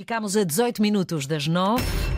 Ficámos 0.00 0.34
a 0.34 0.44
18 0.44 0.80
minutos 0.80 1.26
das 1.26 1.46
9. 1.46 2.09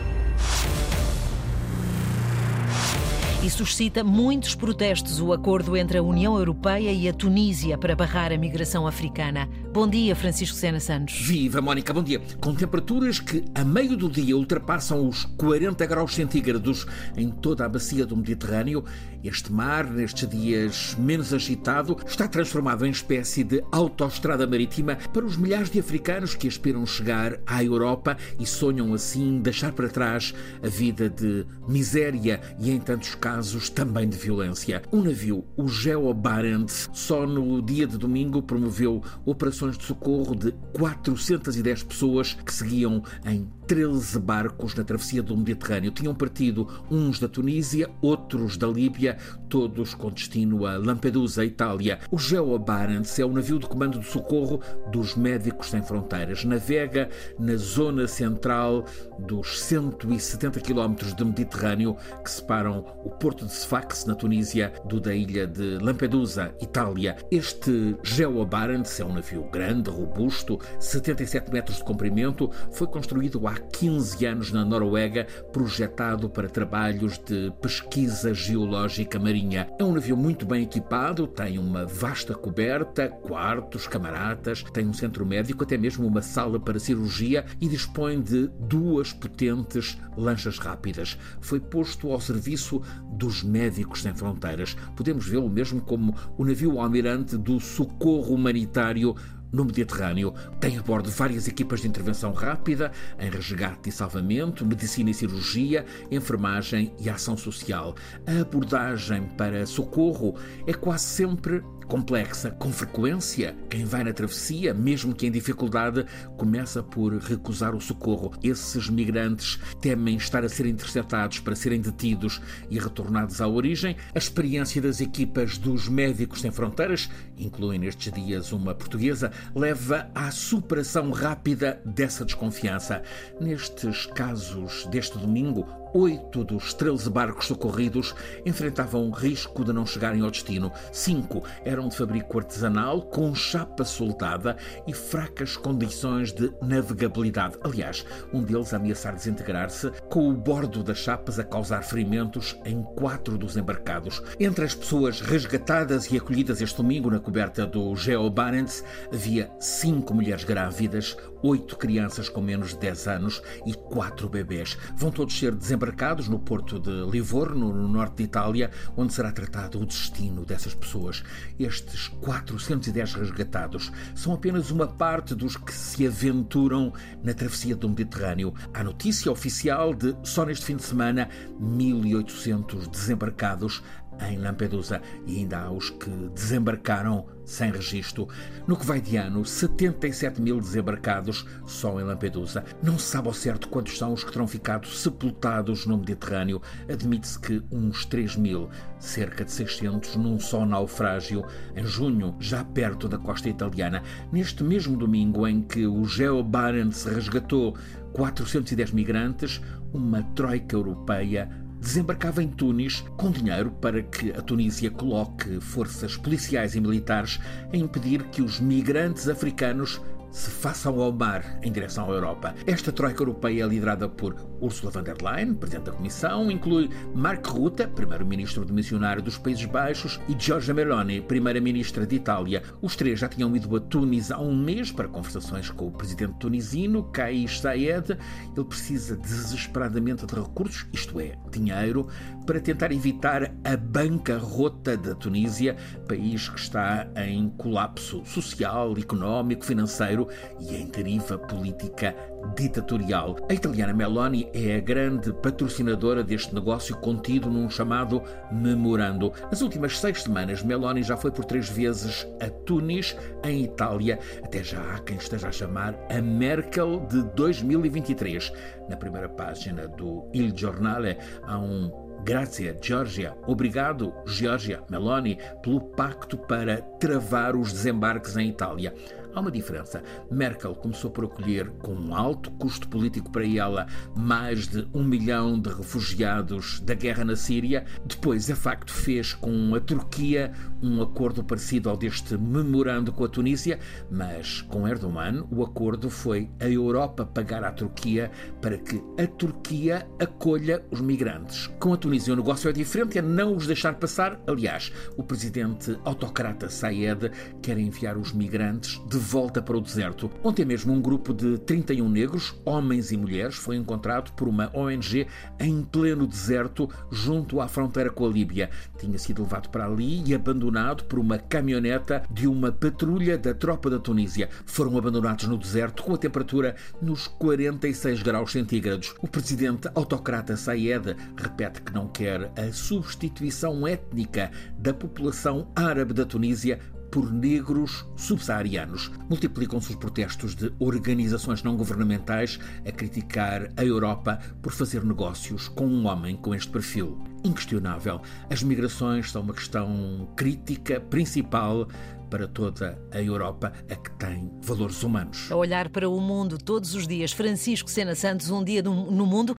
E 3.43 3.49
suscita 3.49 4.05
muitos 4.05 4.55
protestos 4.55 5.19
o 5.19 5.33
acordo 5.33 5.75
entre 5.75 5.97
a 5.97 6.01
União 6.01 6.37
Europeia 6.37 6.93
e 6.93 7.09
a 7.09 7.13
Tunísia 7.13 7.77
para 7.77 7.93
barrar 7.93 8.31
a 8.31 8.37
migração 8.37 8.87
africana. 8.87 9.49
Bom 9.73 9.85
dia, 9.85 10.15
Francisco 10.15 10.55
Sena 10.55 10.79
Santos. 10.79 11.19
Viva, 11.19 11.59
Mónica, 11.59 11.93
bom 11.93 12.01
dia. 12.01 12.21
Com 12.39 12.55
temperaturas 12.55 13.19
que 13.19 13.43
a 13.53 13.65
meio 13.65 13.97
do 13.97 14.09
dia 14.09 14.37
ultrapassam 14.37 15.05
os 15.09 15.25
40 15.25 15.85
graus 15.85 16.15
centígrados 16.15 16.87
em 17.17 17.29
toda 17.29 17.65
a 17.65 17.69
bacia 17.69 18.05
do 18.05 18.15
Mediterrâneo, 18.15 18.85
este 19.23 19.51
mar, 19.51 19.89
nestes 19.89 20.27
dias 20.29 20.95
menos 20.99 21.33
agitado, 21.33 21.97
está 22.05 22.27
transformado 22.27 22.85
em 22.85 22.91
espécie 22.91 23.43
de 23.43 23.63
autoestrada 23.71 24.45
marítima 24.45 24.97
para 25.11 25.25
os 25.25 25.35
milhares 25.35 25.69
de 25.69 25.79
africanos 25.79 26.35
que 26.35 26.47
aspiram 26.47 26.85
chegar 26.85 27.39
à 27.45 27.63
Europa 27.63 28.17
e 28.39 28.45
sonham 28.45 28.93
assim 28.93 29.39
deixar 29.39 29.71
para 29.71 29.89
trás 29.89 30.33
a 30.61 30.67
vida 30.67 31.09
de 31.09 31.45
miséria 31.67 32.39
e, 32.59 32.69
em 32.69 32.79
tantos 32.79 33.15
casos, 33.15 33.32
casos 33.33 33.67
também 33.67 34.07
de 34.07 34.15
violência. 34.15 34.83
Um 34.91 35.01
navio, 35.01 35.43
o 35.57 35.67
Geo 35.67 36.13
Barents, 36.13 36.87
só 36.93 37.25
no 37.25 37.63
dia 37.63 37.87
de 37.87 37.97
domingo 37.97 38.43
promoveu 38.43 39.01
operações 39.25 39.75
de 39.75 39.85
socorro 39.85 40.35
de 40.35 40.51
410 40.73 41.81
pessoas 41.81 42.33
que 42.33 42.53
seguiam 42.53 43.01
em 43.25 43.49
13 43.73 44.19
barcos 44.19 44.75
na 44.75 44.83
travessia 44.83 45.23
do 45.23 45.35
Mediterrâneo. 45.35 45.89
Tinham 45.89 46.13
partido 46.13 46.69
uns 46.91 47.17
da 47.17 47.27
Tunísia, 47.27 47.89
outros 48.03 48.55
da 48.55 48.67
Líbia, 48.67 49.17
todos 49.49 49.95
com 49.95 50.11
destino 50.11 50.67
a 50.67 50.77
Lampedusa, 50.77 51.43
Itália. 51.43 51.97
O 52.11 52.19
Geo 52.19 52.59
Barents 52.59 53.17
é 53.17 53.25
o 53.25 53.33
navio 53.33 53.57
de 53.57 53.65
comando 53.65 53.97
de 53.97 54.05
socorro 54.05 54.61
dos 54.91 55.15
Médicos 55.15 55.71
Sem 55.71 55.81
Fronteiras. 55.81 56.43
Navega 56.43 57.09
na 57.39 57.55
zona 57.55 58.07
central 58.07 58.85
dos 59.17 59.59
170 59.63 60.59
quilómetros 60.59 61.15
de 61.15 61.25
Mediterrâneo 61.25 61.97
que 62.23 62.29
separam 62.29 62.85
o 63.03 63.09
porto 63.09 63.43
de 63.43 63.53
Sfax, 63.53 64.05
na 64.05 64.13
Tunísia, 64.13 64.71
do 64.85 65.01
da 65.01 65.15
ilha 65.15 65.47
de 65.47 65.79
Lampedusa, 65.79 66.53
Itália. 66.61 67.15
Este 67.31 67.97
Geo 68.03 68.45
Barents 68.45 68.99
é 68.99 69.03
um 69.03 69.13
navio 69.13 69.49
grande, 69.49 69.89
robusto, 69.89 70.59
77 70.79 71.51
metros 71.51 71.77
de 71.77 71.83
comprimento, 71.83 72.51
foi 72.71 72.85
construído 72.85 73.47
há 73.47 73.62
15 73.71 74.25
anos 74.25 74.51
na 74.51 74.65
Noruega, 74.65 75.27
projetado 75.51 76.29
para 76.29 76.49
trabalhos 76.49 77.17
de 77.17 77.51
pesquisa 77.61 78.33
geológica 78.33 79.19
marinha. 79.19 79.69
É 79.79 79.83
um 79.83 79.93
navio 79.93 80.17
muito 80.17 80.45
bem 80.45 80.63
equipado, 80.63 81.27
tem 81.27 81.57
uma 81.57 81.85
vasta 81.85 82.33
coberta, 82.33 83.07
quartos, 83.07 83.87
camaradas, 83.87 84.63
tem 84.73 84.87
um 84.87 84.93
centro 84.93 85.25
médico, 85.25 85.63
até 85.63 85.77
mesmo 85.77 86.07
uma 86.07 86.21
sala 86.21 86.59
para 86.59 86.79
cirurgia 86.79 87.45
e 87.59 87.67
dispõe 87.67 88.21
de 88.21 88.49
duas 88.59 89.13
potentes 89.13 89.97
lanchas 90.17 90.57
rápidas. 90.57 91.17
Foi 91.41 91.59
posto 91.59 92.11
ao 92.11 92.19
serviço 92.19 92.81
dos 93.11 93.43
Médicos 93.43 94.01
Sem 94.01 94.13
Fronteiras. 94.13 94.75
Podemos 94.95 95.27
vê-lo 95.27 95.49
mesmo 95.49 95.81
como 95.81 96.15
o 96.37 96.45
navio 96.45 96.79
almirante 96.79 97.37
do 97.37 97.59
socorro 97.59 98.33
humanitário 98.35 99.15
no 99.53 99.63
Mediterrâneo. 99.63 100.33
Tem 100.59 100.77
a 100.77 100.81
bordo 100.81 101.09
várias 101.11 101.47
equipas 101.47 101.81
de 101.81 101.87
intervenção 101.87 102.33
rápida, 102.33 102.91
em 103.19 103.29
resgate 103.29 103.89
e 103.89 103.91
salvamento, 103.91 104.65
medicina 104.65 105.11
e 105.11 105.13
cirurgia, 105.13 105.85
enfermagem 106.11 106.93
e 106.99 107.09
ação 107.09 107.37
social. 107.37 107.95
A 108.27 108.41
abordagem 108.41 109.29
para 109.37 109.65
socorro 109.65 110.35
é 110.67 110.73
quase 110.73 111.05
sempre 111.05 111.63
complexa. 111.83 112.51
Com 112.51 112.71
frequência, 112.71 113.55
quem 113.69 113.85
vai 113.85 114.03
na 114.03 114.13
travessia, 114.13 114.73
mesmo 114.73 115.13
que 115.13 115.27
em 115.27 115.31
dificuldade, 115.31 116.05
começa 116.37 116.81
por 116.81 117.13
recusar 117.17 117.75
o 117.75 117.81
socorro. 117.81 118.31
Esses 118.43 118.89
migrantes 118.89 119.59
temem 119.81 120.15
estar 120.15 120.43
a 120.43 120.49
ser 120.49 120.65
interceptados 120.65 121.39
para 121.39 121.55
serem 121.55 121.81
detidos 121.81 122.41
e 122.69 122.79
retornados 122.79 123.41
à 123.41 123.47
origem. 123.47 123.95
A 124.13 124.17
experiência 124.17 124.81
das 124.81 125.01
equipas 125.01 125.57
dos 125.57 125.87
Médicos 125.87 126.41
Sem 126.41 126.51
Fronteiras, 126.51 127.09
incluem 127.37 127.79
nestes 127.79 128.11
dias 128.11 128.51
uma 128.51 128.73
portuguesa, 128.73 129.31
leva 129.55 130.09
à 130.13 130.31
superação 130.31 131.11
rápida 131.11 131.81
dessa 131.85 132.25
desconfiança. 132.25 133.01
Nestes 133.39 134.05
casos 134.07 134.85
deste 134.87 135.17
domingo, 135.17 135.82
oito 135.93 136.43
dos 136.43 136.73
13 136.73 137.09
barcos 137.09 137.45
socorridos 137.45 138.15
enfrentavam 138.45 139.07
o 139.07 139.11
risco 139.11 139.63
de 139.63 139.71
não 139.71 139.85
chegarem 139.85 140.21
ao 140.21 140.31
destino. 140.31 140.71
Cinco 140.91 141.43
eram 141.63 141.87
de 141.87 141.95
fabrico 141.95 142.37
artesanal, 142.39 143.01
com 143.01 143.33
chapa 143.35 143.85
soldada 143.85 144.57
e 144.87 144.93
fracas 144.93 145.55
condições 145.55 146.33
de 146.33 146.51
navegabilidade. 146.61 147.57
Aliás, 147.63 148.05
um 148.33 148.41
deles 148.41 148.73
a 148.73 148.77
ameaçar 148.77 149.15
desintegrar-se, 149.15 149.91
com 150.09 150.29
o 150.29 150.33
bordo 150.33 150.83
das 150.83 150.97
chapas 150.97 151.39
a 151.39 151.43
causar 151.43 151.83
ferimentos 151.83 152.57
em 152.65 152.81
quatro 152.81 153.37
dos 153.37 153.55
embarcados. 153.55 154.21
Entre 154.39 154.65
as 154.65 154.73
pessoas 154.73 155.21
resgatadas 155.21 156.11
e 156.11 156.17
acolhidas 156.17 156.61
este 156.61 156.77
domingo 156.77 157.09
na 157.09 157.19
coberta 157.19 157.65
do 157.65 157.95
Geo 157.95 158.29
Barents, 158.29 158.83
havia 159.11 159.51
cinco 159.59 160.13
mulheres 160.13 160.43
grávidas, 160.43 161.15
oito 161.43 161.77
crianças 161.77 162.29
com 162.29 162.41
menos 162.41 162.69
de 162.69 162.79
10 162.79 163.07
anos 163.07 163.41
e 163.65 163.73
quatro 163.73 164.29
bebês. 164.29 164.77
Vão 164.95 165.11
todos 165.11 165.37
ser 165.37 165.53
desembarcados 165.53 166.27
no 166.27 166.39
porto 166.39 166.79
de 166.79 167.11
Livorno, 167.11 167.73
no 167.73 167.87
norte 167.87 168.17
de 168.17 168.23
Itália, 168.23 168.71
onde 168.95 169.13
será 169.13 169.31
tratado 169.31 169.79
o 169.79 169.85
destino 169.85 170.45
dessas 170.45 170.73
pessoas. 170.73 171.23
Estes 171.59 172.07
410 172.07 173.13
resgatados 173.13 173.91
são 174.15 174.33
apenas 174.33 174.71
uma 174.71 174.87
parte 174.87 175.35
dos 175.35 175.57
que 175.57 175.73
se 175.73 176.07
aventuram 176.07 176.93
na 177.21 177.33
travessia 177.33 177.75
do 177.75 177.89
Mediterrâneo. 177.89 178.53
Há 178.73 178.83
notícia 178.83 179.31
oficial 179.31 179.93
de, 179.93 180.15
só 180.23 180.45
neste 180.45 180.65
fim 180.65 180.77
de 180.77 180.83
semana, 180.83 181.29
1.800 181.59 182.89
desembarcados 182.89 183.83
em 184.29 184.37
Lampedusa 184.37 185.01
e 185.25 185.37
ainda 185.37 185.59
há 185.59 185.71
os 185.71 185.89
que 185.89 186.09
desembarcaram 186.33 187.25
sem 187.45 187.71
registro. 187.71 188.27
No 188.67 188.77
que 188.77 188.85
vai 188.85 189.01
de 189.01 189.17
ano, 189.17 189.45
77 189.45 190.41
mil 190.41 190.59
desembarcados 190.59 191.45
só 191.65 191.99
em 191.99 192.03
Lampedusa. 192.03 192.63
Não 192.81 192.97
se 192.97 193.07
sabe 193.07 193.27
ao 193.27 193.33
certo 193.33 193.67
quantos 193.67 193.97
são 193.97 194.13
os 194.13 194.23
que 194.23 194.31
terão 194.31 194.47
ficado 194.47 194.87
sepultados 194.87 195.85
no 195.85 195.97
Mediterrâneo. 195.97 196.61
Admite-se 196.89 197.39
que 197.39 197.61
uns 197.71 198.05
3 198.05 198.35
mil, 198.37 198.69
cerca 198.99 199.43
de 199.43 199.51
600 199.51 200.15
num 200.15 200.39
só 200.39 200.65
naufrágio, 200.65 201.45
em 201.75 201.85
junho, 201.85 202.35
já 202.39 202.63
perto 202.63 203.07
da 203.07 203.17
costa 203.17 203.49
italiana. 203.49 204.01
Neste 204.31 204.63
mesmo 204.63 204.97
domingo 204.97 205.47
em 205.47 205.61
que 205.61 205.85
o 205.85 206.05
Geo 206.05 206.43
Barents 206.43 207.03
resgatou 207.05 207.75
410 208.13 208.91
migrantes, 208.91 209.61
uma 209.91 210.23
troika 210.35 210.75
europeia 210.75 211.49
desembarcava 211.83 212.41
em 212.41 212.47
Tunis 212.47 213.03
com 213.17 213.29
dinheiro 213.29 213.69
para 213.69 214.01
que 214.01 214.31
a 214.31 214.41
Tunísia 214.41 214.89
coloque 214.89 215.59
forças 215.59 216.15
policiais 216.15 216.75
e 216.75 216.81
militares 216.81 217.39
a 217.71 217.75
impedir 217.75 218.23
que 218.29 218.41
os 218.41 218.59
migrantes 218.59 219.27
africanos 219.27 220.01
se 220.33 220.49
façam 220.49 220.99
ao 220.99 221.13
mar 221.13 221.59
em 221.61 221.71
direção 221.71 222.09
à 222.09 222.13
Europa. 222.13 222.55
Esta 222.65 222.91
troika 222.91 223.21
europeia 223.21 223.63
é 223.63 223.67
liderada 223.67 224.09
por 224.09 224.35
Ursula 224.59 224.91
von 224.91 225.03
der 225.03 225.15
Leyen, 225.21 225.53
Presidente 225.53 225.85
da 225.85 225.91
Comissão, 225.91 226.49
inclui 226.49 226.89
Mark 227.13 227.45
Rutte, 227.45 227.85
Primeiro-Ministro 227.87 228.65
de 228.65 228.73
Missionário 228.73 229.21
dos 229.21 229.37
Países 229.37 229.65
Baixos, 229.65 230.19
e 230.27 230.35
Giorgia 230.37 230.73
Meloni, 230.73 231.21
Primeira-Ministra 231.21 232.07
de 232.07 232.15
Itália. 232.15 232.63
Os 232.81 232.95
três 232.95 233.19
já 233.19 233.29
tinham 233.29 233.55
ido 233.55 233.75
a 233.75 233.79
Tunis 233.79 234.31
há 234.31 234.39
um 234.39 234.57
mês 234.57 234.91
para 234.91 235.07
conversações 235.07 235.69
com 235.69 235.87
o 235.87 235.91
Presidente 235.91 236.33
tunisino, 236.39 237.03
Kais 237.03 237.59
Saied. 237.59 238.17
Ele 238.57 238.65
precisa 238.65 239.15
desesperadamente 239.15 240.25
de 240.25 240.33
recursos, 240.33 240.87
isto 240.91 241.19
é, 241.19 241.37
dinheiro, 241.51 242.07
para 242.47 242.59
tentar 242.59 242.91
evitar 242.91 243.53
a 243.63 243.77
bancarrota 243.77 244.97
da 244.97 245.13
Tunísia, 245.13 245.77
país 246.07 246.49
que 246.49 246.59
está 246.59 247.07
em 247.15 247.49
colapso 247.49 248.25
social, 248.25 248.97
económico, 248.97 249.63
financeiro 249.63 250.22
e 250.59 250.75
em 250.75 250.87
deriva 250.87 251.37
política 251.37 252.15
ditatorial. 252.55 253.35
A 253.49 253.53
italiana 253.53 253.93
Meloni 253.93 254.49
é 254.53 254.75
a 254.75 254.79
grande 254.79 255.33
patrocinadora 255.33 256.23
deste 256.23 256.53
negócio 256.53 256.95
contido 256.97 257.49
num 257.49 257.69
chamado 257.69 258.21
memorando. 258.51 259.31
Nas 259.49 259.61
últimas 259.61 259.99
seis 259.99 260.23
semanas, 260.23 260.63
Meloni 260.63 261.03
já 261.03 261.15
foi 261.15 261.31
por 261.31 261.45
três 261.45 261.69
vezes 261.69 262.27
a 262.41 262.49
Tunis, 262.49 263.15
em 263.43 263.63
Itália. 263.63 264.19
Até 264.43 264.63
já 264.63 264.81
há 264.81 264.99
quem 264.99 265.17
esteja 265.17 265.47
a 265.47 265.51
chamar 265.51 265.97
a 266.09 266.21
Merkel 266.21 267.05
de 267.07 267.23
2023. 267.35 268.51
Na 268.89 268.97
primeira 268.97 269.29
página 269.29 269.87
do 269.87 270.27
Il 270.33 270.55
Giornale 270.55 271.17
há 271.43 271.57
um 271.57 272.03
Grazie, 272.23 272.73
Georgia. 272.81 273.35
Obrigado, 273.45 274.13
Georgia 274.25 274.81
Meloni, 274.89 275.37
pelo 275.61 275.81
pacto 275.81 276.37
para 276.37 276.81
travar 276.81 277.53
os 277.53 277.73
desembarques 277.73 278.37
em 278.37 278.47
Itália. 278.47 278.93
Há 279.33 279.39
uma 279.39 279.51
diferença. 279.51 280.03
Merkel 280.31 280.75
começou 280.75 281.11
por 281.11 281.25
acolher, 281.25 281.69
com 281.81 281.93
um 281.93 282.15
alto 282.15 282.51
custo 282.51 282.87
político 282.87 283.31
para 283.31 283.47
ela, 283.47 283.87
mais 284.15 284.67
de 284.67 284.87
um 284.93 285.03
milhão 285.03 285.59
de 285.59 285.69
refugiados 285.69 286.79
da 286.81 286.93
guerra 286.93 287.23
na 287.23 287.35
Síria. 287.35 287.85
Depois, 288.05 288.49
a 288.49 288.55
facto, 288.55 288.91
fez 288.91 289.33
com 289.33 289.75
a 289.75 289.79
Turquia 289.79 290.51
um 290.81 291.01
acordo 291.01 291.43
parecido 291.43 291.89
ao 291.89 291.97
deste 291.97 292.37
memorando 292.37 293.11
com 293.11 293.23
a 293.23 293.29
Tunísia, 293.29 293.79
mas 294.11 294.61
com 294.61 294.87
Erdogan 294.87 295.45
o 295.51 295.63
acordo 295.63 296.09
foi 296.09 296.49
a 296.59 296.67
Europa 296.67 297.25
pagar 297.25 297.63
à 297.63 297.71
Turquia 297.71 298.31
para 298.61 298.77
que 298.77 299.01
a 299.17 299.27
Turquia 299.27 300.07
acolha 300.19 300.83
os 300.91 301.01
migrantes. 301.01 301.67
Com 301.79 301.93
a 301.93 301.97
Tunísia 301.97 302.33
o 302.33 302.37
negócio 302.37 302.69
é 302.69 302.73
diferente, 302.73 303.17
é 303.17 303.21
não 303.21 303.55
os 303.55 303.67
deixar 303.67 303.95
passar. 303.95 304.39
Aliás, 304.47 304.91
o 305.17 305.23
presidente 305.23 305.97
autocrata 306.03 306.69
Sayed 306.69 307.31
quer 307.61 307.77
enviar 307.77 308.17
os 308.17 308.33
migrantes 308.33 309.01
de 309.07 309.17
volta 309.23 309.61
para 309.61 309.77
o 309.77 309.81
deserto. 309.81 310.29
Ontem 310.43 310.65
mesmo 310.65 310.93
um 310.93 311.01
grupo 311.01 311.33
de 311.33 311.57
31 311.59 312.09
negros, 312.09 312.53
homens 312.65 313.11
e 313.11 313.17
mulheres, 313.17 313.55
foi 313.55 313.77
encontrado 313.77 314.33
por 314.33 314.47
uma 314.47 314.69
ONG 314.75 315.25
em 315.59 315.81
pleno 315.81 316.27
deserto 316.27 316.89
junto 317.09 317.61
à 317.61 317.67
fronteira 317.67 318.09
com 318.09 318.25
a 318.25 318.29
Líbia. 318.29 318.69
Tinha 318.99 319.17
sido 319.17 319.43
levado 319.43 319.69
para 319.69 319.85
ali 319.85 320.23
e 320.25 320.35
abandonado 320.35 321.05
por 321.05 321.19
uma 321.19 321.39
caminhoneta 321.39 322.23
de 322.29 322.47
uma 322.47 322.71
patrulha 322.71 323.37
da 323.37 323.53
tropa 323.53 323.89
da 323.89 323.97
Tunísia. 323.97 324.49
Foram 324.65 324.97
abandonados 324.97 325.47
no 325.47 325.57
deserto 325.57 326.03
com 326.03 326.13
a 326.13 326.17
temperatura 326.17 326.75
nos 327.01 327.27
46 327.27 328.21
graus 328.21 328.51
centígrados. 328.51 329.15
O 329.21 329.27
presidente 329.27 329.89
autocrata 329.95 330.57
Sayed 330.57 331.15
repete 331.37 331.81
que 331.81 331.93
não 331.93 332.09
quer 332.09 332.51
a 332.57 332.71
substituição 332.73 333.87
étnica 333.87 334.51
da 334.77 334.93
população 334.93 335.71
árabe 335.75 336.13
da 336.13 336.25
Tunísia 336.25 336.79
por 337.13 337.31
negros 337.31 338.07
subsaarianos. 338.15 339.11
Multiplicam-se 339.29 339.91
os 339.91 339.95
protestos 339.95 340.55
de 340.55 340.73
organizações 340.79 341.61
não 341.61 341.77
governamentais 341.77 342.59
a 342.83 342.91
criticar 342.91 343.69
a 343.77 343.85
Europa 343.85 344.39
por 344.63 344.71
fazer 344.71 345.05
negócios 345.05 345.67
com 345.67 345.85
um 345.85 346.07
homem 346.07 346.35
com 346.35 346.55
este 346.55 346.71
perfil. 346.71 347.21
Inquestionável, 347.43 348.19
as 348.49 348.63
migrações 348.63 349.29
são 349.29 349.43
uma 349.43 349.53
questão 349.53 350.27
crítica 350.35 350.99
principal 350.99 351.87
para 352.33 352.47
toda 352.47 352.97
a 353.11 353.21
Europa, 353.21 353.71
a 353.87 353.95
que 353.95 354.09
tem 354.13 354.51
valores 354.63 355.03
humanos. 355.03 355.51
A 355.51 355.55
olhar 355.55 355.89
para 355.89 356.09
o 356.09 356.19
mundo 356.19 356.57
todos 356.57 356.95
os 356.95 357.07
dias, 357.07 357.31
Francisco 357.31 357.91
Sena 357.91 358.15
Santos, 358.15 358.49
um 358.49 358.63
dia 358.63 358.81
no 358.81 359.25
mundo 359.27 359.51